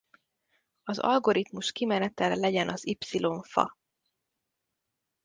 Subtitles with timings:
[0.83, 2.97] Az algoritmus kimenetele legyen az Y
[3.41, 3.77] fa.